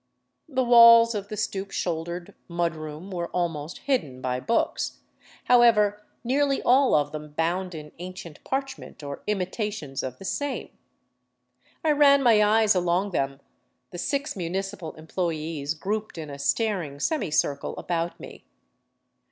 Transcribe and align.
The 0.49 0.63
walls 0.63 1.13
of 1.13 1.27
the 1.27 1.37
stoop 1.37 1.69
shoul 1.69 2.03
dered 2.07 2.33
mud 2.47 2.73
room 2.75 3.11
were 3.11 3.27
almost 3.27 3.81
hidden 3.85 4.19
by 4.19 4.39
books, 4.39 5.01
however, 5.43 6.01
nearly 6.23 6.59
all 6.63 6.95
of 6.95 7.11
them 7.11 7.33
bound 7.33 7.75
in 7.75 7.91
ancient 7.99 8.43
parchment 8.43 9.03
or 9.03 9.21
imitations 9.27 10.01
of 10.01 10.17
the 10.17 10.25
same. 10.25 10.69
I 11.83 11.91
ran 11.91 12.23
my 12.23 12.41
eyes 12.43 12.73
along 12.73 13.11
them, 13.11 13.41
the 13.91 13.99
six 13.99 14.35
municipal 14.35 14.93
employees 14.93 15.75
grouped 15.75 16.17
in 16.17 16.31
a 16.31 16.39
staring 16.39 16.99
semicircle 16.99 17.77
about 17.77 18.19
me. 18.19 18.43